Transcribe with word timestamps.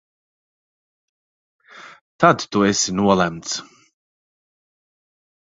Tad 2.19 2.39
tu 2.51 2.57
esi 2.71 2.91
nolemts! 2.97 3.51